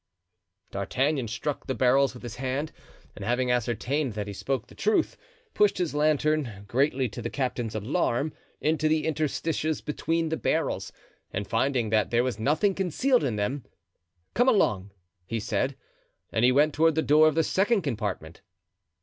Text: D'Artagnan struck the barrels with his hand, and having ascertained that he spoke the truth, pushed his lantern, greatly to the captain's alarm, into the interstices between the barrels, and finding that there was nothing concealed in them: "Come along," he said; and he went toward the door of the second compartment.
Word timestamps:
D'Artagnan 0.71 1.27
struck 1.27 1.67
the 1.67 1.75
barrels 1.75 2.15
with 2.15 2.23
his 2.23 2.37
hand, 2.37 2.71
and 3.15 3.23
having 3.23 3.51
ascertained 3.51 4.13
that 4.15 4.25
he 4.25 4.33
spoke 4.33 4.65
the 4.65 4.73
truth, 4.73 5.15
pushed 5.53 5.77
his 5.77 5.93
lantern, 5.93 6.65
greatly 6.67 7.07
to 7.09 7.21
the 7.21 7.29
captain's 7.29 7.75
alarm, 7.75 8.33
into 8.59 8.87
the 8.87 9.05
interstices 9.05 9.79
between 9.79 10.29
the 10.29 10.37
barrels, 10.37 10.91
and 11.31 11.45
finding 11.47 11.91
that 11.91 12.09
there 12.09 12.23
was 12.23 12.39
nothing 12.39 12.73
concealed 12.73 13.23
in 13.23 13.35
them: 13.35 13.63
"Come 14.33 14.49
along," 14.49 14.89
he 15.27 15.39
said; 15.39 15.75
and 16.31 16.43
he 16.43 16.51
went 16.51 16.73
toward 16.73 16.95
the 16.95 17.03
door 17.03 17.27
of 17.27 17.35
the 17.35 17.43
second 17.43 17.83
compartment. 17.83 18.41